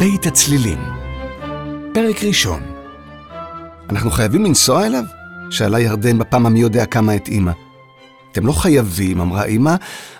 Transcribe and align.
בית 0.00 0.26
הצלילים, 0.26 0.78
פרק 1.94 2.24
ראשון. 2.24 2.62
אנחנו 3.90 4.10
חייבים 4.10 4.44
לנסוע 4.44 4.86
אליו? 4.86 5.04
שאלה 5.50 5.80
ירדן 5.80 6.18
בפעם 6.18 6.46
המי 6.46 6.60
יודע 6.60 6.86
כמה 6.86 7.16
את 7.16 7.28
אמא. 7.28 7.52
אתם 8.32 8.46
לא 8.46 8.52
חייבים, 8.52 9.20
אמרה 9.20 9.44
אמא, 9.44 9.74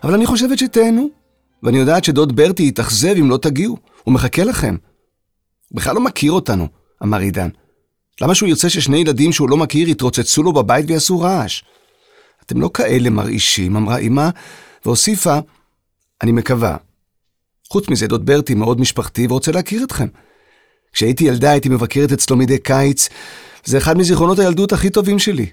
אבל 0.04 0.14
אני 0.14 0.26
חושבת 0.26 0.58
שתהנו. 0.58 1.08
ואני 1.62 1.78
יודעת 1.78 2.04
שדוד 2.04 2.36
ברטי 2.36 2.62
יתאכזב 2.62 3.14
אם 3.20 3.30
לא 3.30 3.36
תגיעו, 3.36 3.76
הוא 4.04 4.14
מחכה 4.14 4.44
לכם. 4.44 4.76
הוא 5.68 5.76
בכלל 5.76 5.94
לא 5.94 6.00
מכיר 6.00 6.32
אותנו, 6.32 6.68
אמר 7.02 7.18
עידן. 7.18 7.48
למה 8.20 8.34
שהוא 8.34 8.48
ירצה 8.48 8.70
ששני 8.70 8.98
ילדים 8.98 9.32
שהוא 9.32 9.50
לא 9.50 9.56
מכיר 9.56 9.88
יתרוצצו 9.88 10.42
לו 10.42 10.52
בבית 10.52 10.84
ויעשו 10.88 11.20
רעש? 11.20 11.62
אתם 12.46 12.60
לא 12.60 12.70
כאלה 12.74 13.10
מרעישים, 13.10 13.76
אמרה 13.76 13.98
אמא, 13.98 14.28
והוסיפה, 14.84 15.38
אני 16.22 16.32
מקווה. 16.32 16.76
חוץ 17.72 17.88
מזה, 17.88 18.06
דוד 18.06 18.26
ברטי 18.26 18.54
מאוד 18.54 18.80
משפחתי 18.80 19.26
ורוצה 19.26 19.52
להכיר 19.52 19.84
אתכם. 19.84 20.06
כשהייתי 20.92 21.24
ילדה 21.24 21.50
הייתי 21.50 21.68
מבקרת 21.68 22.12
אצלו 22.12 22.36
מדי 22.36 22.58
קיץ, 22.58 23.08
זה 23.64 23.78
אחד 23.78 23.98
מזיכרונות 23.98 24.38
הילדות 24.38 24.72
הכי 24.72 24.90
טובים 24.90 25.18
שלי. 25.18 25.46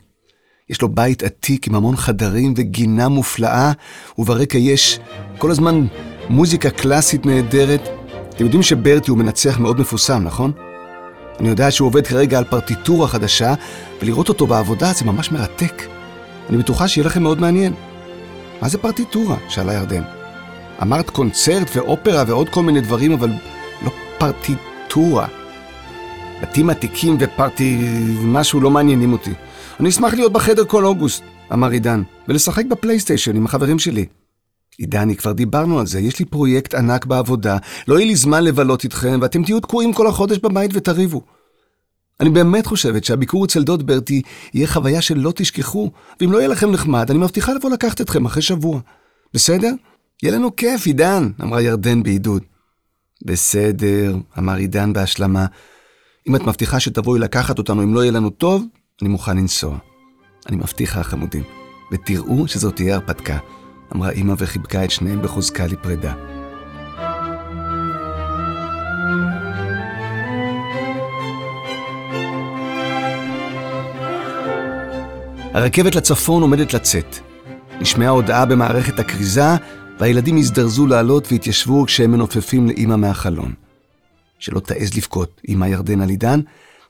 יש 0.69 0.81
לו 0.81 0.89
בית 0.89 1.23
עתיק 1.23 1.67
עם 1.67 1.75
המון 1.75 1.95
חדרים 1.95 2.53
וגינה 2.57 3.07
מופלאה, 3.07 3.71
וברקע 4.17 4.57
יש 4.57 4.99
כל 5.37 5.51
הזמן 5.51 5.85
מוזיקה 6.29 6.69
קלאסית 6.69 7.25
נהדרת. 7.25 7.81
אתם 8.29 8.43
יודעים 8.43 8.63
שברטי 8.63 9.11
הוא 9.11 9.17
מנצח 9.17 9.59
מאוד 9.59 9.79
מפורסם, 9.79 10.23
נכון? 10.23 10.51
אני 11.39 11.49
יודע 11.49 11.71
שהוא 11.71 11.87
עובד 11.87 12.07
כרגע 12.07 12.37
על 12.37 12.43
פרטיטורה 12.43 13.07
חדשה, 13.07 13.53
ולראות 14.01 14.29
אותו 14.29 14.47
בעבודה 14.47 14.93
זה 14.93 15.05
ממש 15.05 15.31
מרתק. 15.31 15.83
אני 16.49 16.57
בטוחה 16.57 16.87
שיהיה 16.87 17.07
לכם 17.07 17.23
מאוד 17.23 17.41
מעניין. 17.41 17.73
מה 18.61 18.69
זה 18.69 18.77
פרטיטורה? 18.77 19.37
שאלה 19.49 19.73
ירדן. 19.73 20.16
אמרת 20.81 21.09
קונצרט 21.09 21.75
ואופרה 21.75 22.23
ועוד 22.27 22.49
כל 22.49 22.63
מיני 22.63 22.81
דברים, 22.81 23.11
אבל 23.11 23.29
לא 23.85 23.91
פרטיטורה. 24.17 25.27
בתים 26.41 26.69
עתיקים 26.69 27.17
ופרטי... 27.19 27.77
משהו 28.23 28.61
לא 28.61 28.71
מעניינים 28.71 29.13
אותי. 29.13 29.31
אני 29.79 29.89
אשמח 29.89 30.13
להיות 30.13 30.33
בחדר 30.33 30.65
כל 30.65 30.85
אוגוסט, 30.85 31.23
אמר 31.53 31.69
עידן, 31.69 32.03
ולשחק 32.27 32.65
בפלייסטיישן 32.65 33.35
עם 33.35 33.45
החברים 33.45 33.79
שלי. 33.79 34.05
עידני, 34.77 35.15
כבר 35.15 35.31
דיברנו 35.31 35.79
על 35.79 35.87
זה, 35.87 35.99
יש 35.99 36.19
לי 36.19 36.25
פרויקט 36.25 36.73
ענק 36.73 37.05
בעבודה, 37.05 37.57
לא 37.87 37.95
יהיה 37.95 38.07
לי 38.07 38.15
זמן 38.15 38.43
לבלות 38.43 38.83
איתכם, 38.83 39.19
ואתם 39.21 39.43
תהיו 39.43 39.59
תקועים 39.59 39.93
כל 39.93 40.07
החודש 40.07 40.37
בבית 40.37 40.71
ותריבו. 40.73 41.21
אני 42.19 42.29
באמת 42.29 42.65
חושבת 42.65 43.03
שהביקור 43.03 43.45
אצל 43.45 43.63
דוד 43.63 43.87
ברטי 43.87 44.21
יהיה 44.53 44.67
חוויה 44.67 45.01
שלא 45.01 45.33
תשכחו, 45.35 45.91
ואם 46.21 46.31
לא 46.31 46.37
יהיה 46.37 46.47
לכם 46.47 46.71
נחמד, 46.71 47.11
אני 47.11 47.19
מבטיחה 47.19 47.53
לבוא 47.53 47.69
לקחת 47.69 48.01
אתכם 48.01 48.25
אחרי 48.25 48.41
שבוע. 48.41 48.79
בסדר? 49.33 49.71
יהיה 50.23 50.35
לנו 50.35 50.55
כיף, 50.55 50.85
עידן, 50.85 51.29
אמרה 51.43 51.61
ירדן 51.61 52.03
בעידוד. 52.03 52.43
בסדר, 53.25 54.15
אמר 54.37 54.55
עידן 54.55 54.93
בהשלמה. 54.93 55.45
אם 56.27 56.35
את 56.35 56.41
מבטיחה 56.41 56.79
שתבואי 56.79 57.19
לקחת 57.19 57.57
אותנו 57.57 57.83
אם 57.83 57.93
לא 57.93 58.01
יהיה 58.01 58.11
לנו 58.11 58.29
טוב, 58.29 58.65
אני 59.01 59.09
מוכן 59.09 59.37
לנסוע. 59.37 59.77
אני 60.49 60.57
מבטיחה, 60.57 61.03
חמודים, 61.03 61.43
ותראו 61.91 62.47
שזאת 62.47 62.75
תהיה 62.75 62.95
הרפתקה, 62.95 63.37
אמרה 63.95 64.11
אמא 64.11 64.33
וחיבקה 64.37 64.83
את 64.83 64.91
שניהם 64.91 65.21
בחוזקה 65.21 65.67
לפרידה. 65.67 66.13
הרכבת 75.53 75.95
לצפון 75.95 76.41
עומדת 76.41 76.73
לצאת. 76.73 77.15
נשמעה 77.79 78.09
הודעה 78.09 78.45
במערכת 78.45 78.99
הכריזה, 78.99 79.55
והילדים 79.99 80.37
הזדרזו 80.37 80.87
לעלות 80.87 81.31
והתיישבו 81.31 81.85
כשהם 81.85 82.11
מנופפים 82.11 82.67
לאמא 82.67 82.95
מהחלון. 82.95 83.53
שלא 84.39 84.59
תעז 84.59 84.97
לבכות, 84.97 85.41
אמא 85.49 85.65
ירדן 85.65 86.01
על 86.01 86.09
עידן, 86.09 86.41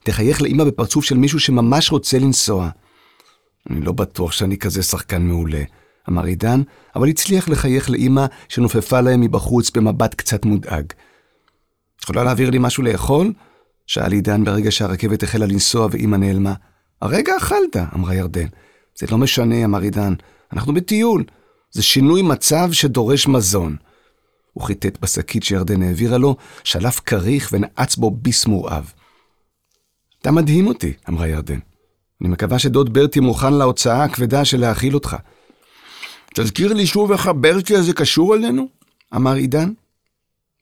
תחייך 0.03 0.41
לאמא 0.41 0.63
בפרצוף 0.63 1.06
של 1.06 1.17
מישהו 1.17 1.40
שממש 1.40 1.91
רוצה 1.91 2.19
לנסוע. 2.19 2.69
אני 3.69 3.81
לא 3.81 3.91
בטוח 3.91 4.31
שאני 4.31 4.57
כזה 4.57 4.84
שחקן 4.84 5.22
מעולה, 5.22 5.63
אמר 6.09 6.23
עידן, 6.23 6.62
אבל 6.96 7.07
הצליח 7.07 7.50
לחייך 7.50 7.90
לאמא 7.90 8.25
שנופפה 8.50 9.01
להם 9.01 9.22
מבחוץ 9.22 9.69
במבט 9.69 10.13
קצת 10.13 10.46
מודאג. 10.46 10.85
יכולה 12.03 12.23
להעביר 12.23 12.50
לי 12.50 12.57
משהו 12.62 12.84
לאכול? 12.84 13.34
שאל 13.88 14.12
עידן 14.12 14.44
ברגע 14.44 14.72
שהרכבת 14.72 15.23
החלה 15.23 15.46
לנסוע 15.46 15.88
ואמא 15.91 16.16
נעלמה. 16.16 16.53
הרגע 17.01 17.38
אכלת, 17.38 17.75
אמרה 17.96 18.16
ירדן. 18.16 18.47
זה 18.96 19.07
לא 19.12 19.17
משנה, 19.17 19.66
אמר 19.66 19.79
עידן, 19.81 20.13
אנחנו 20.53 20.73
בטיול. 20.73 21.23
זה 21.72 21.83
שינוי 21.83 22.22
מצב 22.22 22.69
שדורש 22.72 23.28
מזון. 23.28 23.75
הוא 24.53 24.63
חיטט 24.63 25.00
בשקית 25.01 25.44
שירדן 25.44 25.83
העבירה 25.83 26.17
לו, 26.17 26.35
שלף 26.63 27.00
כריך 27.00 27.50
ונעץ 27.53 27.95
בו 27.95 28.11
ביס 28.11 28.45
מורעב. 28.45 28.94
אתה 30.22 30.31
מדהים 30.31 30.67
אותי, 30.67 30.94
אמרה 31.09 31.28
ירדן. 31.28 31.59
אני 32.22 32.29
מקווה 32.29 32.59
שדוד 32.59 32.94
ברטי 32.94 33.19
מוכן 33.19 33.53
להוצאה 33.53 34.03
הכבדה 34.03 34.45
של 34.45 34.59
להאכיל 34.59 34.94
אותך. 34.94 35.16
תזכיר 36.33 36.73
לי 36.73 36.85
שוב 36.85 37.11
איך 37.11 37.28
הברטי 37.28 37.75
הזה 37.75 37.94
קשור 37.94 38.35
אלינו? 38.35 38.67
אמר 39.16 39.34
עידן. 39.34 39.72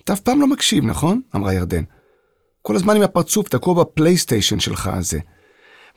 אתה 0.03 0.13
אף 0.13 0.19
פעם 0.19 0.41
לא 0.41 0.47
מקשיב, 0.47 0.85
נכון? 0.85 1.21
אמרה 1.35 1.53
ירדן. 1.53 1.83
כל 2.61 2.75
הזמן 2.75 2.95
עם 2.95 3.01
הפרצוף 3.01 3.49
תקוע 3.49 3.83
בפלייסטיישן 3.83 4.59
שלך 4.59 4.87
הזה. 4.87 5.19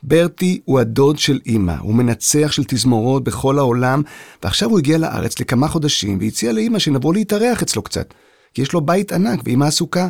ברטי 0.03 0.61
הוא 0.65 0.79
הדוד 0.79 1.19
של 1.19 1.39
אימא, 1.45 1.75
הוא 1.79 1.95
מנצח 1.95 2.51
של 2.51 2.63
תזמורות 2.67 3.23
בכל 3.23 3.57
העולם, 3.57 4.01
ועכשיו 4.43 4.69
הוא 4.69 4.79
הגיע 4.79 4.97
לארץ 4.97 5.39
לכמה 5.39 5.67
חודשים 5.67 6.17
והציע 6.21 6.51
לאימא 6.51 6.79
שנבוא 6.79 7.13
להתארח 7.13 7.61
אצלו 7.61 7.81
קצת, 7.81 8.13
כי 8.53 8.61
יש 8.61 8.73
לו 8.73 8.81
בית 8.81 9.11
ענק 9.11 9.39
ואימא 9.45 9.65
עסוקה. 9.65 10.09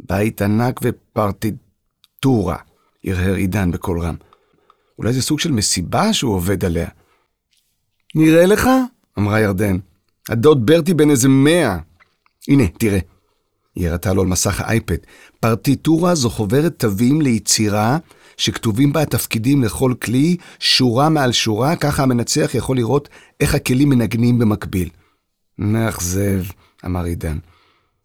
בית 0.00 0.42
ענק 0.42 0.80
ופרטיטורה, 0.82 2.56
הרהר 3.04 3.34
עידן 3.34 3.70
בקול 3.70 4.00
רם. 4.00 4.14
אולי 4.98 5.12
זה 5.12 5.22
סוג 5.22 5.40
של 5.40 5.52
מסיבה 5.52 6.12
שהוא 6.12 6.34
עובד 6.34 6.64
עליה. 6.64 6.88
נראה 8.14 8.46
לך? 8.46 8.68
אמרה 9.18 9.40
ירדן. 9.40 9.78
הדוד 10.28 10.66
ברטי 10.66 10.94
בן 10.94 11.10
איזה 11.10 11.28
מאה. 11.28 11.78
הנה, 12.48 12.64
תראה. 12.78 12.98
היא 13.74 13.88
הראתה 13.88 14.12
לו 14.12 14.22
על 14.22 14.28
מסך 14.28 14.60
האייפד. 14.60 14.96
פרטיטורה 15.40 16.14
זו 16.14 16.30
חוברת 16.30 16.78
תווים 16.78 17.20
ליצירה 17.20 17.98
שכתובים 18.36 18.92
בה 18.92 19.02
התפקידים 19.02 19.64
לכל 19.64 19.94
כלי, 20.02 20.36
שורה 20.58 21.08
מעל 21.08 21.32
שורה, 21.32 21.76
ככה 21.76 22.02
המנצח 22.02 22.50
יכול 22.54 22.76
לראות 22.76 23.08
איך 23.40 23.54
הכלים 23.54 23.88
מנגנים 23.88 24.38
במקביל. 24.38 24.88
מאכזב, 25.58 26.42
אמר 26.84 27.04
עידן. 27.04 27.38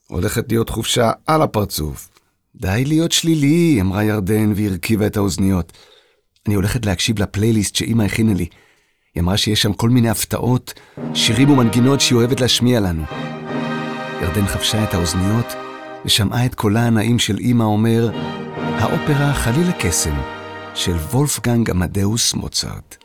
הולכת 0.07 0.45
להיות 0.49 0.69
חופשה 0.69 1.11
על 1.27 1.41
הפרצוף. 1.41 2.09
די 2.55 2.83
להיות 2.87 3.11
שלילי, 3.11 3.77
אמרה 3.81 4.03
ירדן 4.03 4.53
והרכיבה 4.55 5.07
את 5.07 5.17
האוזניות. 5.17 5.73
אני 6.47 6.55
הולכת 6.55 6.85
להקשיב 6.85 7.19
לפלייליסט 7.19 7.75
שאימא 7.75 8.03
הכינה 8.03 8.33
לי. 8.33 8.45
היא 9.15 9.23
אמרה 9.23 9.37
שיש 9.37 9.61
שם 9.61 9.73
כל 9.73 9.89
מיני 9.89 10.09
הפתעות, 10.09 10.73
שירים 11.13 11.49
ומנגינות 11.49 12.01
שהיא 12.01 12.17
אוהבת 12.17 12.41
להשמיע 12.41 12.79
לנו. 12.79 13.03
ירדן 14.21 14.47
חבשה 14.47 14.83
את 14.83 14.93
האוזניות 14.93 15.45
ושמעה 16.05 16.45
את 16.45 16.55
קולה 16.55 16.87
הנעים 16.87 17.19
של 17.19 17.37
אימא 17.37 17.63
אומר, 17.63 18.09
האופרה 18.79 19.33
חליל 19.33 19.69
הקסם 19.69 20.13
של 20.75 20.91
וולפגנג 20.91 21.69
עמדאוס 21.69 22.33
מוצרט. 22.33 22.95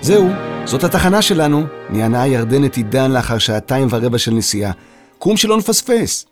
זהו, 0.00 0.28
זאת 0.64 0.84
התחנה 0.84 1.22
שלנו, 1.22 1.66
נענה 1.90 2.26
ירדנת 2.26 2.76
עידן 2.76 3.10
לאחר 3.10 3.38
שעתיים 3.38 3.88
ורבע 3.90 4.18
של 4.18 4.32
נסיעה. 4.34 4.72
קום 5.18 5.36
שלא 5.36 5.56
נפספס. 5.56 6.26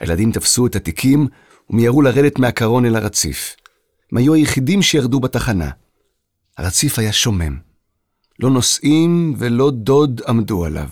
הילדים 0.00 0.32
תפסו 0.32 0.66
את 0.66 0.76
התיקים 0.76 1.28
ומיהרו 1.70 2.02
לרדת 2.02 2.38
מהקרון 2.38 2.84
אל 2.84 2.96
הרציף. 2.96 3.56
הם 4.12 4.18
היו 4.18 4.34
היחידים 4.34 4.82
שירדו 4.82 5.20
בתחנה. 5.20 5.70
הרציף 6.58 6.98
היה 6.98 7.12
שומם. 7.12 7.56
לא 8.40 8.50
נוסעים 8.50 9.34
ולא 9.38 9.70
דוד 9.70 10.20
עמדו 10.28 10.64
עליו. 10.64 10.88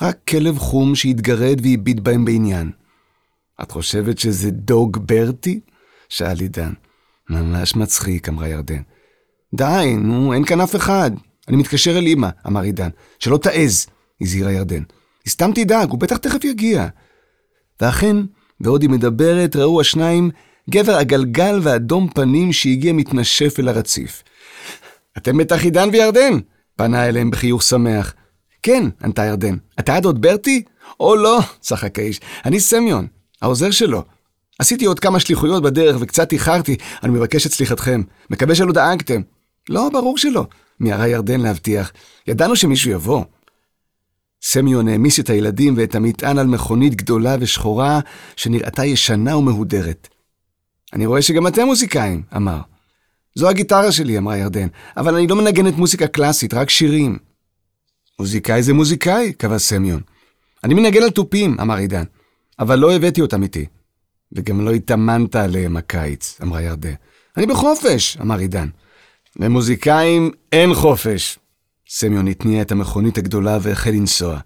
רק 0.00 0.18
כלב 0.28 0.58
חום 0.58 0.94
שהתגרד 0.94 1.60
והביט 1.62 2.00
בהם 2.00 2.24
בעניין. 2.24 2.70
את 3.62 3.70
חושבת 3.70 4.18
שזה 4.18 4.50
דוג 4.50 4.98
ברטי? 5.06 5.60
שאל 6.08 6.40
עידן. 6.40 6.72
ממש 7.30 7.76
מצחיק, 7.76 8.28
אמרה 8.28 8.48
ירדן. 8.48 8.82
די, 9.54 9.96
נו, 9.98 10.32
אין 10.32 10.44
כאן 10.44 10.60
אף 10.60 10.76
אחד. 10.76 11.10
אני 11.48 11.56
מתקשר 11.56 11.98
אל 11.98 12.06
אמא, 12.06 12.28
אמר 12.46 12.60
עידן. 12.60 12.88
שלא 13.18 13.36
תעז, 13.36 13.86
הזהירה 14.20 14.52
ירדן. 14.52 14.82
היא 15.24 15.30
סתם 15.30 15.50
תדאג, 15.54 15.90
הוא 15.90 15.98
בטח 15.98 16.16
תכף 16.16 16.44
יגיע. 16.44 16.88
ואכן, 17.80 18.16
בעוד 18.60 18.82
היא 18.82 18.90
מדברת, 18.90 19.56
ראו 19.56 19.80
השניים 19.80 20.30
גבר 20.70 20.96
עגלגל 20.96 21.60
ואדום 21.62 22.08
פנים 22.14 22.52
שהגיע 22.52 22.92
מתנשף 22.92 23.56
אל 23.58 23.68
הרציף. 23.68 24.22
אתם 25.18 25.36
בטח 25.38 25.64
עידן 25.64 25.88
וירדן? 25.92 26.38
פנה 26.76 27.08
אליהם 27.08 27.30
בחיוך 27.30 27.62
שמח. 27.62 28.14
כן, 28.62 28.84
ענתה 29.04 29.24
ירדן. 29.24 29.56
אתה 29.80 29.94
הדוד 29.94 30.22
ברטי? 30.22 30.62
או 31.00 31.16
לא, 31.16 31.38
צחק 31.60 31.98
האיש. 31.98 32.20
אני 32.44 32.60
סמיון, 32.60 33.06
העוזר 33.42 33.70
שלו. 33.70 34.02
עשיתי 34.58 34.84
עוד 34.84 35.00
כמה 35.00 35.20
שליחויות 35.20 35.62
בדרך 35.62 35.96
וקצת 36.00 36.32
איחרתי, 36.32 36.76
אני 37.02 37.12
מבקש 37.12 37.46
את 37.46 37.52
סליחתכם. 37.52 38.02
מקווה 38.30 38.54
שלא 38.54 38.72
דאגתם. 38.72 39.20
לא, 39.68 39.88
ברור 39.92 40.18
שלא. 40.18 40.46
מיהרה 40.80 41.08
ירדן 41.08 41.40
להבטיח. 41.40 41.92
ידענו 42.26 42.56
שמישהו 42.56 42.90
יבוא. 42.90 43.24
סמיון 44.42 44.88
העמיס 44.88 45.20
את 45.20 45.30
הילדים 45.30 45.74
ואת 45.76 45.94
המטען 45.94 46.38
על 46.38 46.46
מכונית 46.46 46.94
גדולה 46.94 47.36
ושחורה, 47.40 48.00
שנראתה 48.36 48.84
ישנה 48.84 49.36
ומהודרת. 49.36 50.08
אני 50.92 51.06
רואה 51.06 51.22
שגם 51.22 51.46
אתם 51.46 51.66
מוזיקאים, 51.66 52.22
אמר. 52.36 52.60
זו 53.34 53.48
הגיטרה 53.48 53.92
שלי, 53.92 54.18
אמרה 54.18 54.36
ירדן, 54.36 54.66
אבל 54.96 55.14
אני 55.14 55.26
לא 55.26 55.36
מנגנת 55.36 55.74
מוזיקה 55.74 56.06
קלאסית, 56.06 56.54
רק 56.54 56.70
שירים. 56.70 57.18
מוזיקאי 58.18 58.62
זה 58.62 58.74
מוזיקאי, 58.74 59.32
קבע 59.32 59.58
סמיון. 59.58 60.00
אני 60.64 60.74
מנגן 60.74 61.02
על 61.02 61.10
תופים, 61.10 61.56
אמר 61.60 61.76
עידן, 61.76 62.04
אבל 62.58 62.78
לא 62.78 62.92
הבאתי 62.92 63.20
אותם 63.20 63.42
איתי. 63.42 63.66
וגם 64.32 64.60
לא 64.60 64.70
התאמנת 64.70 65.36
עליהם 65.36 65.76
הקיץ, 65.76 66.38
אמרה 66.42 66.62
ירדן. 66.62 66.94
אני 67.36 67.46
בחופש, 67.46 68.16
אמר 68.20 68.38
עידן. 68.38 68.68
למוזיקאים 69.36 70.30
אין 70.52 70.74
חופש. 70.74 71.38
סמיון 71.88 72.28
התניע 72.28 72.62
את 72.62 72.72
המכונית 72.72 73.18
הגדולה 73.18 73.58
והחל 73.62 73.90
לנסוע. 73.90 74.38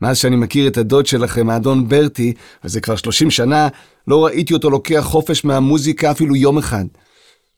מאז 0.00 0.18
שאני 0.18 0.36
מכיר 0.36 0.68
את 0.68 0.76
הדוד 0.76 1.06
שלכם, 1.06 1.50
האדון 1.50 1.88
ברטי, 1.88 2.32
וזה 2.64 2.80
כבר 2.80 2.96
30 2.96 3.30
שנה, 3.30 3.68
לא 4.08 4.24
ראיתי 4.24 4.54
אותו 4.54 4.70
לוקח 4.70 5.00
חופש 5.00 5.44
מהמוזיקה 5.44 6.10
אפילו 6.10 6.36
יום 6.36 6.58
אחד. 6.58 6.84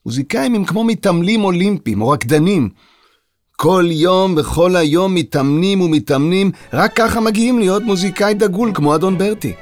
מוזיקאים 0.05 0.55
הם 0.55 0.65
כמו 0.65 0.83
מתעמלים 0.83 1.43
אולימפיים 1.43 2.01
או 2.01 2.09
רקדנים. 2.09 2.69
כל 3.55 3.85
יום 3.91 4.35
וכל 4.37 4.75
היום 4.75 5.15
מתאמנים 5.15 5.81
ומתאמנים, 5.81 6.51
רק 6.73 6.93
ככה 6.95 7.19
מגיעים 7.19 7.59
להיות 7.59 7.83
מוזיקאי 7.83 8.33
דגול 8.33 8.71
כמו 8.73 8.95
אדון 8.95 9.17
ברטי. 9.17 9.53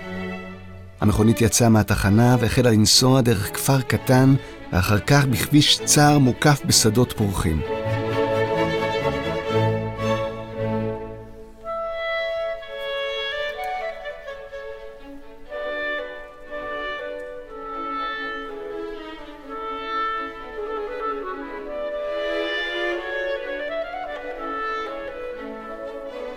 המכונית 1.01 1.41
יצאה 1.41 1.69
מהתחנה 1.69 2.35
והחלה 2.39 2.71
לנסוע 2.71 3.21
דרך 3.21 3.53
כפר 3.53 3.81
קטן, 3.81 4.35
ואחר 4.73 4.99
כך 4.99 5.25
בכביש 5.25 5.79
צר 5.85 6.17
מוקף 6.19 6.61
בשדות 6.65 7.13
פורחים. 7.17 7.61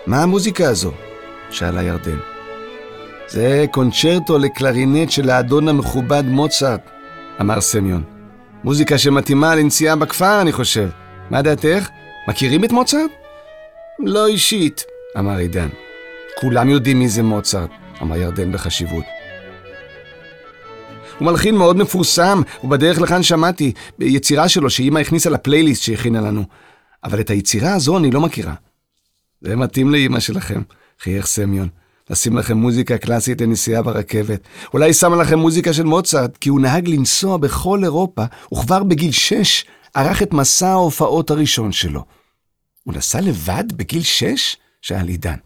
מה 0.07 0.23
המוזיקה 0.23 0.69
הזו? 0.69 0.93
שאלה 1.51 1.83
ירדן. 1.83 2.19
זה 3.29 3.65
קונצ'רטו 3.71 4.39
לקלרינט 4.39 5.11
של 5.11 5.31
האדון 5.31 5.69
המכובד 5.69 6.25
מוצרט, 6.27 6.91
אמר 7.41 7.61
סמיון. 7.61 8.03
מוזיקה 8.65 8.99
שמתאימה 8.99 9.55
לנסיעה 9.55 9.97
בכפר, 9.97 10.41
אני 10.41 10.53
חושב. 10.53 10.89
מה 11.31 11.43
דעתך? 11.43 11.89
מכירים 12.29 12.65
את 12.65 12.73
מוצרט? 12.73 13.11
לא 13.99 14.27
אישית, 14.27 14.85
אמר 15.19 15.37
עידן. 15.37 15.69
כולם 16.41 16.69
יודעים 16.69 16.99
מי 16.99 17.09
זה 17.09 17.23
מוצרט, 17.23 17.71
אמר 18.03 18.17
ירדן 18.17 18.53
בחשיבות. 18.53 19.05
הוא 21.19 21.27
מלחין 21.27 21.55
מאוד 21.55 21.77
מפורסם, 21.77 22.43
ובדרך 22.65 23.01
לכאן 23.01 23.23
שמעתי, 23.23 23.73
ביצירה 23.99 24.49
שלו 24.49 24.71
שאימא 24.71 24.99
הכניסה 24.99 25.31
לפלייליסט 25.31 25.83
שהכינה 25.83 26.21
לנו. 26.21 26.45
אבל 27.05 27.21
את 27.21 27.31
היצירה 27.31 27.75
הזו 27.75 27.99
אני 27.99 28.11
לא 28.11 28.21
מכירה. 28.21 28.55
זה 29.41 29.57
מתאים 29.57 29.91
לאימא 29.91 30.21
שלכם, 30.21 30.63
חייך 31.01 31.27
סמיון. 31.27 31.69
לשים 32.11 32.37
לכם 32.37 32.57
מוזיקה 32.57 32.99
קלאסית 32.99 33.41
לנסיעה 33.41 33.83
ברכבת. 33.83 34.41
אולי 34.75 34.93
שמה 34.93 35.17
לכם 35.17 35.39
מוזיקה 35.39 35.73
של 35.73 35.83
מוצרט, 35.83 36.37
כי 36.37 36.49
הוא 36.49 36.61
נהג 36.61 36.89
לנסוע 36.89 37.37
בכל 37.37 37.85
אירופה, 37.85 38.25
וכבר 38.55 38.83
בגיל 38.83 39.13
שש 39.13 39.65
ערך 39.95 40.23
את 40.23 40.33
מסע 40.33 40.69
ההופעות 40.69 41.31
הראשון 41.31 41.73
שלו. 41.73 42.05
הוא 42.85 42.95
נסע 42.95 43.21
לבד 43.21 43.65
בגיל 43.73 44.03
שש? 44.03 44.57
שאל 44.83 45.09
עידן. 45.09 45.37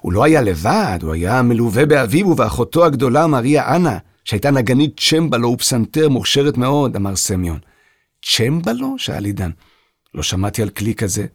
הוא 0.00 0.12
לא 0.12 0.24
היה 0.24 0.42
לבד, 0.42 0.98
הוא 1.02 1.12
היה 1.12 1.42
מלווה 1.42 1.86
באביו 1.86 2.28
ובאחותו 2.28 2.84
הגדולה 2.84 3.26
מריה 3.26 3.76
אנה, 3.76 3.98
שהייתה 4.24 4.50
נגנית 4.50 5.00
צ'מבלו 5.00 5.48
ופסנתר 5.48 6.08
מוכשרת 6.08 6.56
מאוד, 6.56 6.96
אמר 6.96 7.16
סמיון. 7.16 7.58
צ'מבלו? 8.24 8.94
שאל 8.98 9.24
עידן. 9.24 9.50
לא 10.14 10.22
שמעתי 10.22 10.62
על 10.62 10.68
כלי 10.68 10.94
כזה. 10.94 11.26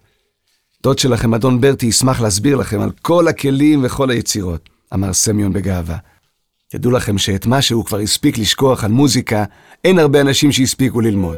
דוד 0.84 1.00
שלכם, 1.00 1.34
אדון 1.34 1.62
ברטי, 1.62 1.86
ישמח 1.86 2.22
להסביר 2.22 2.56
לכם 2.56 2.82
על 2.82 2.92
כל 3.02 3.28
הכלים 3.28 3.84
וכל 3.84 4.10
היצירות, 4.10 4.70
אמר 4.94 5.14
סמיון 5.14 5.54
בגאווה. 5.54 5.98
תדעו 6.68 6.92
לכם 6.92 7.18
שאת 7.18 7.46
מה 7.46 7.62
שהוא 7.62 7.86
כבר 7.86 8.00
הספיק 8.00 8.38
לשכוח 8.38 8.84
על 8.84 8.92
מוזיקה, 8.92 9.44
אין 9.84 10.00
הרבה 10.00 10.22
אנשים 10.22 10.52
שהספיקו 10.52 11.02
ללמוד. 11.02 11.38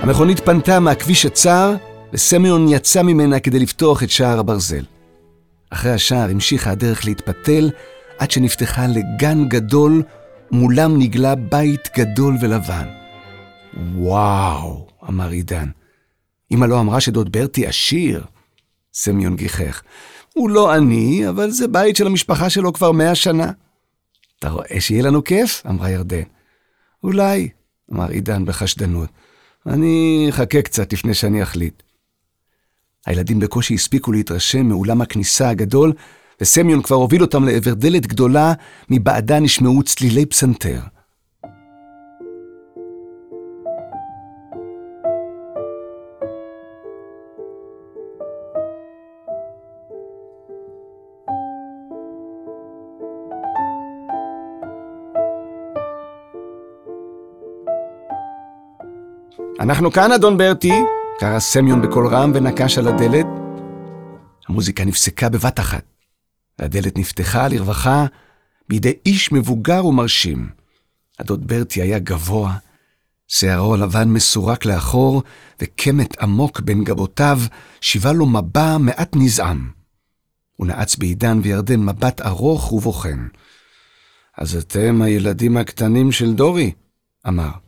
המכונית 0.00 0.40
פנתה 0.40 0.80
מהכביש 0.80 1.26
הצר, 1.26 1.74
וסמיון 2.12 2.68
יצא 2.68 3.02
ממנה 3.02 3.40
כדי 3.40 3.58
לפתוח 3.58 4.02
את 4.02 4.10
שער 4.10 4.38
הברזל. 4.38 4.84
אחרי 5.70 5.92
השער 5.92 6.30
המשיכה 6.30 6.70
הדרך 6.70 7.04
להתפתל, 7.04 7.70
עד 8.18 8.30
שנפתחה 8.30 8.86
לגן 8.86 9.48
גדול, 9.48 10.02
מולם 10.50 10.98
נגלה 10.98 11.34
בית 11.34 11.88
גדול 11.96 12.36
ולבן. 12.40 13.07
וואו, 13.74 14.88
אמר 15.08 15.30
עידן. 15.30 15.68
אמא 16.50 16.66
לא 16.66 16.80
אמרה 16.80 17.00
שדוד 17.00 17.32
ברטי 17.32 17.66
עשיר? 17.66 18.24
סמיון 18.94 19.36
גיחך. 19.36 19.82
הוא 20.34 20.50
לא 20.50 20.72
עני, 20.72 21.28
אבל 21.28 21.50
זה 21.50 21.68
בית 21.68 21.96
של 21.96 22.06
המשפחה 22.06 22.50
שלו 22.50 22.72
כבר 22.72 22.92
מאה 22.92 23.14
שנה. 23.14 23.52
אתה 24.38 24.48
רואה 24.50 24.80
שיהיה 24.80 25.02
לנו 25.02 25.24
כיף? 25.24 25.62
אמרה 25.68 25.90
ירדן. 25.90 26.22
אולי, 27.04 27.48
אמר 27.92 28.08
עידן 28.08 28.44
בחשדנות. 28.44 29.08
אני 29.66 30.26
אחכה 30.30 30.62
קצת 30.62 30.92
לפני 30.92 31.14
שאני 31.14 31.42
אחליט. 31.42 31.82
הילדים 33.06 33.40
בקושי 33.40 33.74
הספיקו 33.74 34.12
להתרשם 34.12 34.66
מאולם 34.66 35.00
הכניסה 35.00 35.48
הגדול, 35.48 35.92
וסמיון 36.40 36.82
כבר 36.82 36.96
הוביל 36.96 37.22
אותם 37.22 37.44
לעבר 37.44 37.74
דלת 37.74 38.06
גדולה, 38.06 38.52
מבעדה 38.90 39.40
נשמעו 39.40 39.82
צלילי 39.82 40.26
פסנתר. 40.26 40.80
אנחנו 59.68 59.92
כאן, 59.92 60.12
אדון 60.12 60.38
ברטי, 60.38 60.72
קרא 61.18 61.38
סמיון 61.38 61.82
בקול 61.82 62.06
רם 62.06 62.32
ונקש 62.34 62.78
על 62.78 62.88
הדלת. 62.88 63.26
המוזיקה 64.48 64.84
נפסקה 64.84 65.28
בבת 65.28 65.60
אחת. 65.60 65.84
והדלת 66.58 66.98
נפתחה 66.98 67.48
לרווחה 67.48 68.06
בידי 68.68 68.92
איש 69.06 69.32
מבוגר 69.32 69.86
ומרשים. 69.86 70.50
הדוד 71.18 71.46
ברטי 71.46 71.82
היה 71.82 71.98
גבוה, 71.98 72.56
שערו 73.26 73.74
הלבן 73.74 74.08
מסורק 74.08 74.64
לאחור, 74.64 75.22
וקמת 75.62 76.22
עמוק 76.22 76.60
בין 76.60 76.84
גבותיו 76.84 77.40
שיבה 77.80 78.12
לו 78.12 78.26
מבע 78.26 78.78
מעט 78.78 79.16
נזעם. 79.16 79.70
הוא 80.56 80.66
נעץ 80.66 80.96
בעידן 80.96 81.40
וירדן 81.42 81.80
מבט 81.80 82.20
ארוך 82.20 82.72
ובוחן. 82.72 83.28
אז 84.38 84.56
אתם 84.56 85.02
הילדים 85.02 85.56
הקטנים 85.56 86.12
של 86.12 86.34
דורי, 86.34 86.72
אמר. 87.28 87.67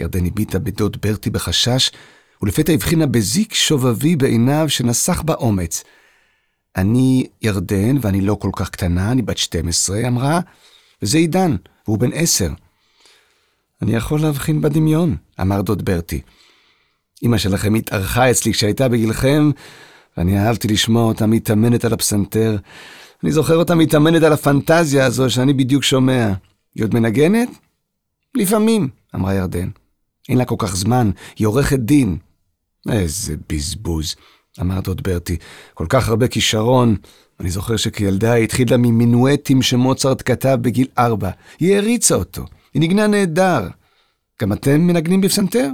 ירדן 0.00 0.26
הביטה 0.26 0.58
בדוד 0.58 0.96
ברטי 1.02 1.30
בחשש, 1.30 1.90
ולפתע 2.42 2.72
הבחינה 2.72 3.06
בזיק 3.06 3.54
שובבי 3.54 4.16
בעיניו 4.16 4.68
שנסח 4.68 5.22
בה 5.22 5.34
אומץ. 5.34 5.84
אני 6.76 7.26
ירדן, 7.42 7.96
ואני 8.00 8.20
לא 8.20 8.34
כל 8.34 8.50
כך 8.56 8.70
קטנה, 8.70 9.12
אני 9.12 9.22
בת 9.22 9.38
12, 9.38 10.08
אמרה, 10.08 10.40
וזה 11.02 11.18
עידן, 11.18 11.56
והוא 11.86 11.98
בן 11.98 12.10
עשר. 12.12 12.48
אני 13.82 13.96
יכול 13.96 14.20
להבחין 14.20 14.60
בדמיון, 14.60 15.16
אמר 15.40 15.62
דוד 15.62 15.84
ברטי. 15.84 16.20
אמא 17.22 17.38
שלכם 17.38 17.74
התארחה 17.74 18.30
אצלי 18.30 18.52
כשהייתה 18.52 18.88
בגילכם, 18.88 19.50
ואני 20.16 20.38
אהבתי 20.38 20.68
לשמוע 20.68 21.02
אותה 21.02 21.26
מתאמנת 21.26 21.84
על 21.84 21.92
הפסנתר. 21.92 22.56
אני 23.22 23.32
זוכר 23.32 23.56
אותה 23.56 23.74
מתאמנת 23.74 24.22
על 24.22 24.32
הפנטזיה 24.32 25.06
הזו 25.06 25.30
שאני 25.30 25.52
בדיוק 25.52 25.84
שומע. 25.84 26.32
היא 26.74 26.84
עוד 26.84 26.94
מנגנת? 26.94 27.48
לפעמים, 28.34 28.88
אמרה 29.14 29.34
ירדן. 29.34 29.68
אין 30.28 30.38
לה 30.38 30.44
כל 30.44 30.54
כך 30.58 30.76
זמן, 30.76 31.10
היא 31.36 31.46
עורכת 31.46 31.78
דין. 31.78 32.16
איזה 32.90 33.34
בזבוז, 33.48 34.14
אמר 34.60 34.80
דוד 34.80 35.02
ברטי. 35.02 35.36
כל 35.74 35.86
כך 35.88 36.08
הרבה 36.08 36.28
כישרון. 36.28 36.96
אני 37.40 37.50
זוכר 37.50 37.76
שכילדה 37.76 38.32
היא 38.32 38.44
התחילה 38.44 38.76
ממינואטים 38.76 39.62
שמוצרט 39.62 40.22
כתב 40.24 40.58
בגיל 40.62 40.86
ארבע. 40.98 41.30
היא 41.60 41.74
העריצה 41.74 42.14
אותו. 42.14 42.44
היא 42.74 42.82
נגנה 42.82 43.06
נהדר. 43.06 43.68
גם 44.42 44.52
אתם 44.52 44.80
מנגנים 44.80 45.20
בפסנתר? 45.20 45.68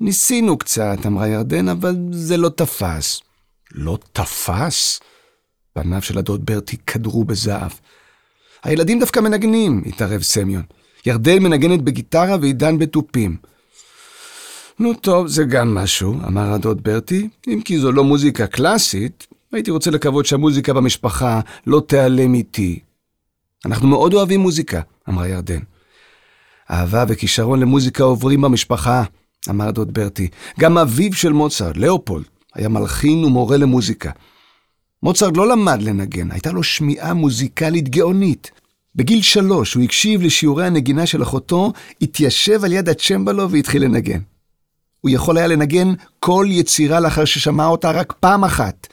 ניסינו 0.00 0.58
קצת, 0.58 0.98
אמרה 1.06 1.28
ירדן, 1.28 1.68
אבל 1.68 1.96
זה 2.10 2.36
לא 2.36 2.48
תפס. 2.48 3.20
לא 3.72 3.98
תפס? 4.12 5.00
פניו 5.72 6.02
של 6.02 6.18
הדוד 6.18 6.46
ברטי 6.46 6.76
קדרו 6.76 7.24
בזהב. 7.24 7.70
הילדים 8.62 9.00
דווקא 9.00 9.20
מנגנים, 9.20 9.82
התערב 9.86 10.22
סמיון. 10.22 10.62
ירדן 11.06 11.42
מנגנת 11.42 11.82
בגיטרה 11.82 12.36
ועידן 12.40 12.78
בתופים. 12.78 13.36
נו 14.78 14.94
טוב, 14.94 15.26
זה 15.26 15.44
גם 15.44 15.74
משהו, 15.74 16.14
אמר 16.26 16.52
הדוד 16.52 16.82
ברטי, 16.82 17.28
אם 17.48 17.60
כי 17.64 17.78
זו 17.78 17.92
לא 17.92 18.04
מוזיקה 18.04 18.46
קלאסית, 18.46 19.26
הייתי 19.52 19.70
רוצה 19.70 19.90
לקוות 19.90 20.26
שהמוזיקה 20.26 20.72
במשפחה 20.72 21.40
לא 21.66 21.82
תיעלם 21.86 22.34
איתי. 22.34 22.80
אנחנו 23.64 23.88
מאוד 23.88 24.14
אוהבים 24.14 24.40
מוזיקה, 24.40 24.80
אמרה 25.08 25.28
ירדן. 25.28 25.60
אהבה 26.70 27.04
וכישרון 27.08 27.60
למוזיקה 27.60 28.04
עוברים 28.04 28.40
במשפחה, 28.40 29.02
אמר 29.50 29.70
דוד 29.70 29.94
ברטי. 29.94 30.28
גם 30.60 30.78
אביו 30.78 31.12
של 31.12 31.32
מוצרט, 31.32 31.76
לאופולד, 31.76 32.24
היה 32.54 32.68
מלחין 32.68 33.24
ומורה 33.24 33.56
למוזיקה. 33.56 34.10
מוצרט 35.02 35.36
לא 35.36 35.48
למד 35.48 35.82
לנגן, 35.82 36.30
הייתה 36.30 36.52
לו 36.52 36.62
שמיעה 36.62 37.14
מוזיקלית 37.14 37.88
גאונית. 37.88 38.50
בגיל 38.96 39.22
שלוש 39.22 39.74
הוא 39.74 39.82
הקשיב 39.82 40.22
לשיעורי 40.22 40.66
הנגינה 40.66 41.06
של 41.06 41.22
אחותו, 41.22 41.72
התיישב 42.02 42.64
על 42.64 42.72
יד 42.72 42.88
הצ'מבלו 42.88 43.50
והתחיל 43.50 43.84
לנגן. 43.84 44.20
הוא 45.00 45.10
יכול 45.10 45.38
היה 45.38 45.46
לנגן 45.46 45.92
כל 46.20 46.46
יצירה 46.50 47.00
לאחר 47.00 47.24
ששמע 47.24 47.66
אותה 47.66 47.90
רק 47.90 48.12
פעם 48.20 48.44
אחת. 48.44 48.86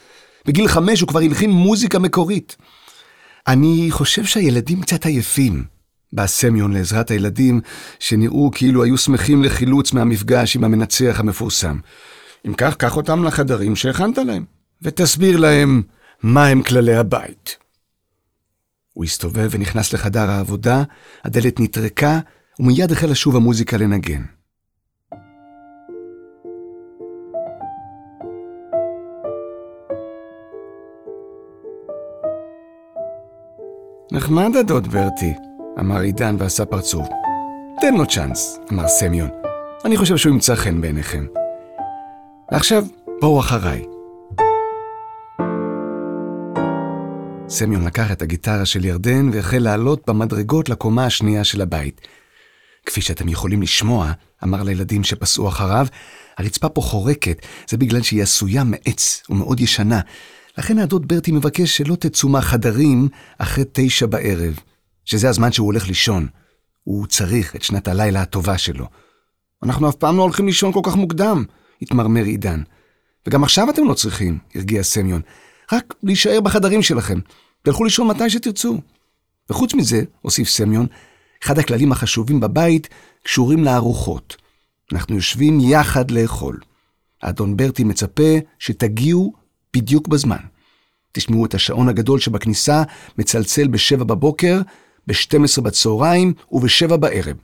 בגיל 0.45 0.67
חמש 0.67 1.01
הוא 1.01 1.07
כבר 1.07 1.19
הלחין 1.19 1.51
מוזיקה 1.51 1.99
מקורית. 1.99 2.55
אני 3.47 3.87
חושב 3.89 4.25
שהילדים 4.25 4.81
קצת 4.81 5.05
עייפים, 5.05 5.63
בא 6.13 6.27
סמיון 6.27 6.73
לעזרת 6.73 7.11
הילדים, 7.11 7.61
שנראו 7.99 8.51
כאילו 8.53 8.83
היו 8.83 8.97
שמחים 8.97 9.43
לחילוץ 9.43 9.93
מהמפגש 9.93 10.55
עם 10.55 10.63
המנצח 10.63 11.19
המפורסם. 11.19 11.77
אם 12.47 12.53
כך, 12.53 12.75
קח 12.75 12.97
אותם 12.97 13.23
לחדרים 13.23 13.75
שהכנת 13.75 14.17
להם, 14.17 14.45
ותסביר 14.81 15.37
להם 15.37 15.81
מהם 16.23 16.61
כללי 16.61 16.95
הבית. 16.95 17.62
הוא 18.93 19.05
הסתובב 19.05 19.49
ונכנס 19.51 19.93
לחדר 19.93 20.29
העבודה, 20.29 20.83
הדלת 21.23 21.59
נטרקה, 21.59 22.19
ומיד 22.59 22.91
החלה 22.91 23.15
שוב 23.15 23.35
המוזיקה 23.35 23.77
לנגן. 23.77 24.21
נחמד 34.11 34.55
הדוד 34.59 34.87
ברטי, 34.87 35.33
אמר 35.79 35.99
עידן 35.99 36.35
ועשה 36.39 36.65
פרצוף. 36.65 37.07
תן 37.81 37.93
לו 37.93 38.07
צ'אנס, 38.07 38.59
אמר 38.71 38.87
סמיון. 38.87 39.29
אני 39.85 39.97
חושב 39.97 40.17
שהוא 40.17 40.33
ימצא 40.33 40.55
חן 40.55 40.81
בעיניכם. 40.81 41.25
ועכשיו, 42.51 42.85
בואו 43.21 43.39
אחריי. 43.39 43.92
סמיון 47.53 47.85
לקח 47.85 48.11
את 48.11 48.21
הגיטרה 48.21 48.65
של 48.65 48.85
ירדן 48.85 49.29
והחל 49.33 49.57
לעלות 49.57 50.03
במדרגות 50.07 50.69
לקומה 50.69 51.05
השנייה 51.05 51.43
של 51.43 51.61
הבית. 51.61 52.01
כפי 52.85 53.01
שאתם 53.01 53.29
יכולים 53.29 53.61
לשמוע, 53.61 54.11
אמר 54.43 54.63
לילדים 54.63 55.03
שפסעו 55.03 55.47
אחריו, 55.47 55.87
הרצפה 56.37 56.69
פה 56.69 56.81
חורקת, 56.81 57.45
זה 57.69 57.77
בגלל 57.77 58.01
שהיא 58.01 58.23
עשויה 58.23 58.63
מעץ 58.63 59.23
ומאוד 59.29 59.59
ישנה. 59.59 59.99
לכן 60.57 60.79
הדוד 60.79 61.07
ברטי 61.07 61.31
מבקש 61.31 61.77
שלא 61.77 61.95
תצאו 61.95 62.29
מהחדרים 62.29 63.07
אחרי 63.37 63.63
תשע 63.71 64.05
בערב, 64.05 64.59
שזה 65.05 65.29
הזמן 65.29 65.51
שהוא 65.51 65.65
הולך 65.65 65.87
לישון. 65.87 66.27
הוא 66.83 67.07
צריך 67.07 67.55
את 67.55 67.63
שנת 67.63 67.87
הלילה 67.87 68.21
הטובה 68.21 68.57
שלו. 68.57 68.85
אנחנו 69.63 69.89
אף 69.89 69.95
פעם 69.95 70.17
לא 70.17 70.21
הולכים 70.21 70.45
לישון 70.45 70.73
כל 70.73 70.81
כך 70.83 70.95
מוקדם, 70.95 71.43
התמרמר 71.81 72.23
עידן. 72.23 72.61
וגם 73.27 73.43
עכשיו 73.43 73.69
אתם 73.69 73.87
לא 73.87 73.93
צריכים, 73.93 74.37
הרגיע 74.55 74.83
סמיון. 74.83 75.21
רק 75.73 75.93
להישאר 76.03 76.41
בחדרים 76.41 76.81
שלכם. 76.81 77.19
תלכו 77.61 77.83
לישון 77.83 78.07
מתי 78.07 78.29
שתרצו. 78.29 78.81
וחוץ 79.49 79.73
מזה, 79.73 80.03
הוסיף 80.21 80.49
סמיון, 80.49 80.85
אחד 81.43 81.59
הכללים 81.59 81.91
החשובים 81.91 82.39
בבית 82.39 82.89
קשורים 83.23 83.63
לארוחות. 83.63 84.35
אנחנו 84.93 85.15
יושבים 85.15 85.59
יחד 85.59 86.11
לאכול. 86.11 86.59
האדון 87.21 87.57
ברטי 87.57 87.83
מצפה 87.83 88.37
שתגיעו 88.59 89.33
בדיוק 89.75 90.07
בזמן. 90.07 90.37
תשמעו 91.11 91.45
את 91.45 91.53
השעון 91.53 91.89
הגדול 91.89 92.19
שבכניסה 92.19 92.83
מצלצל 93.17 93.67
בשבע 93.67 94.03
בבוקר, 94.03 94.61
ב-12 95.07 95.61
בצהריים 95.61 96.33
וב-7 96.51 96.97
בערב. 96.97 97.35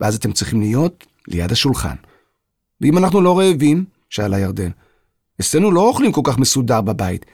ואז 0.00 0.14
אתם 0.14 0.32
צריכים 0.32 0.60
להיות 0.60 1.06
ליד 1.28 1.52
השולחן. 1.52 1.94
ואם 2.80 2.98
אנחנו 2.98 3.20
לא 3.20 3.38
רעבים, 3.38 3.84
שאלה 4.10 4.38
ירדן, 4.38 4.70
אצלנו 5.40 5.70
לא 5.70 5.80
אוכלים 5.80 6.12
כל 6.12 6.20
כך 6.24 6.38
מסודר 6.38 6.80
בבית. 6.80 7.26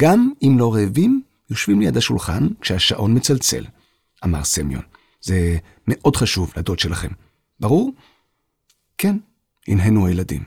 גם 0.00 0.30
אם 0.42 0.56
לא 0.58 0.74
רעבים, 0.74 1.22
יושבים 1.50 1.80
ליד 1.80 1.96
השולחן 1.96 2.48
כשהשעון 2.60 3.16
מצלצל, 3.16 3.64
אמר 4.24 4.44
סמיון. 4.44 4.82
זה 5.20 5.56
מאוד 5.88 6.16
חשוב 6.16 6.52
לדוד 6.56 6.78
שלכם. 6.78 7.08
ברור? 7.60 7.92
כן, 8.98 9.16
הנהנו 9.68 10.06
הילדים. 10.06 10.42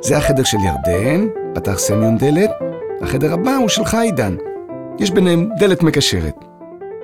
זה 0.00 0.16
החדר 0.16 0.44
של 0.44 0.58
ירדן, 0.58 1.26
פתח 1.54 1.78
סמיון 1.78 2.18
דלת, 2.18 2.50
החדר 3.02 3.32
הבא 3.32 3.54
הוא 3.56 3.68
שלך, 3.68 3.94
עידן. 3.94 4.36
יש 4.98 5.10
ביניהם 5.10 5.48
דלת 5.58 5.82
מקשרת. 5.82 6.34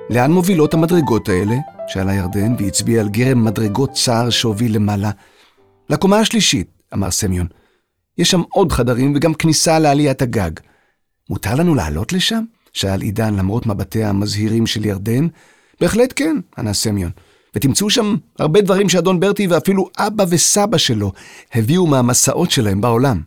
לאן 0.09 0.31
מובילות 0.31 0.73
המדרגות 0.73 1.29
האלה? 1.29 1.55
שאלה 1.87 2.13
ירדן, 2.13 2.55
והצביע 2.59 3.01
על 3.01 3.09
גרם 3.09 3.45
מדרגות 3.45 3.91
צר 3.91 4.29
שהוביל 4.29 4.75
למעלה. 4.75 5.11
לקומה 5.89 6.19
השלישית, 6.19 6.67
אמר 6.93 7.11
סמיון. 7.11 7.47
יש 8.17 8.31
שם 8.31 8.41
עוד 8.49 8.71
חדרים 8.71 9.13
וגם 9.15 9.33
כניסה 9.33 9.79
לעליית 9.79 10.21
הגג. 10.21 10.51
מותר 11.29 11.55
לנו 11.55 11.75
לעלות 11.75 12.13
לשם? 12.13 12.43
שאל 12.73 13.01
עידן 13.01 13.33
למרות 13.33 13.65
מבטיה 13.65 14.09
המזהירים 14.09 14.67
של 14.67 14.85
ירדן. 14.85 15.27
בהחלט 15.81 16.13
כן, 16.15 16.37
ענה 16.57 16.73
סמיון. 16.73 17.11
ותמצאו 17.55 17.89
שם 17.89 18.15
הרבה 18.39 18.61
דברים 18.61 18.89
שאדון 18.89 19.19
ברטי 19.19 19.47
ואפילו 19.47 19.89
אבא 19.97 20.25
וסבא 20.29 20.77
שלו 20.77 21.11
הביאו 21.53 21.87
מהמסעות 21.87 22.51
שלהם 22.51 22.81
בעולם. 22.81 23.21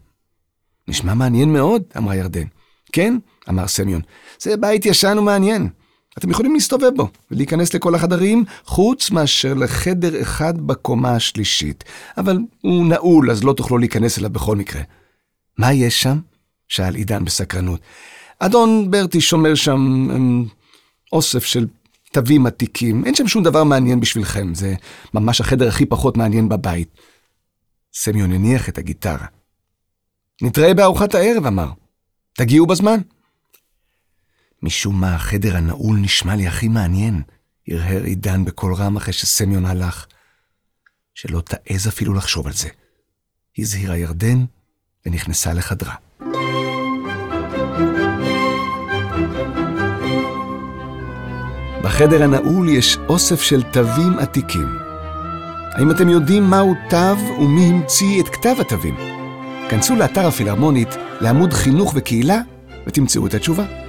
נשמע 0.88 1.14
מעניין 1.14 1.52
מאוד, 1.52 1.82
אמרה 1.96 2.16
ירדן. 2.16 2.46
כן, 2.92 3.18
אמר 3.48 3.68
סמיון, 3.68 4.00
זה 4.40 4.56
בית 4.56 4.86
ישן 4.86 5.18
ומעניין. 5.18 5.68
אתם 6.18 6.30
יכולים 6.30 6.54
להסתובב 6.54 6.90
בו 6.96 7.08
ולהיכנס 7.30 7.74
לכל 7.74 7.94
החדרים, 7.94 8.44
חוץ 8.64 9.10
מאשר 9.10 9.54
לחדר 9.54 10.22
אחד 10.22 10.60
בקומה 10.66 11.16
השלישית. 11.16 11.84
אבל 12.18 12.38
הוא 12.60 12.86
נעול, 12.86 13.30
אז 13.30 13.44
לא 13.44 13.52
תוכלו 13.52 13.78
להיכנס 13.78 14.18
אליו 14.18 14.30
בכל 14.30 14.56
מקרה. 14.56 14.82
מה 15.58 15.72
יש 15.72 16.02
שם? 16.02 16.18
שאל 16.68 16.94
עידן 16.94 17.24
בסקרנות. 17.24 17.80
אדון 18.38 18.90
ברטי 18.90 19.20
שומר 19.20 19.54
שם 19.54 20.08
אמ, 20.16 20.44
אוסף 21.12 21.44
של 21.44 21.66
תווים 22.12 22.46
עתיקים, 22.46 23.04
אין 23.04 23.14
שם 23.14 23.28
שום 23.28 23.42
דבר 23.42 23.64
מעניין 23.64 24.00
בשבילכם, 24.00 24.54
זה 24.54 24.74
ממש 25.14 25.40
החדר 25.40 25.68
הכי 25.68 25.86
פחות 25.86 26.16
מעניין 26.16 26.48
בבית. 26.48 26.88
סמיון 27.94 28.32
הניח 28.32 28.68
את 28.68 28.78
הגיטרה. 28.78 29.26
נתראה 30.42 30.74
בארוחת 30.74 31.14
הערב, 31.14 31.46
אמר. 31.46 31.68
תגיעו 32.32 32.66
בזמן. 32.66 32.98
משום 34.62 35.00
מה 35.00 35.14
החדר 35.14 35.56
הנעול 35.56 35.98
נשמע 35.98 36.36
לי 36.36 36.46
הכי 36.46 36.68
מעניין, 36.68 37.22
הרהר 37.68 38.02
עידן 38.02 38.44
בקול 38.44 38.74
רם 38.74 38.96
אחרי 38.96 39.12
שסמיון 39.12 39.66
הלך. 39.66 40.06
שלא 41.14 41.40
תעז 41.40 41.88
אפילו 41.88 42.14
לחשוב 42.14 42.46
על 42.46 42.52
זה. 42.52 42.68
הזהירה 43.58 43.96
ירדן 43.96 44.44
ונכנסה 45.06 45.52
לחדרה. 45.52 45.94
בחדר 51.82 52.22
הנעול 52.22 52.68
יש 52.68 52.96
אוסף 53.08 53.42
של 53.42 53.62
תווים 53.62 54.18
עתיקים. 54.18 54.78
האם 55.72 55.90
אתם 55.90 56.08
יודעים 56.08 56.42
מהו 56.42 56.74
תו 56.90 57.18
ומי 57.38 57.66
המציא 57.66 58.22
את 58.22 58.28
כתב 58.28 58.54
התווים? 58.60 58.96
כנסו 59.70 59.96
לאתר 59.96 60.26
הפילהרמונית, 60.26 60.88
לעמוד 61.20 61.52
חינוך 61.52 61.92
וקהילה, 61.96 62.40
ותמצאו 62.86 63.26
את 63.26 63.34
התשובה. 63.34 63.85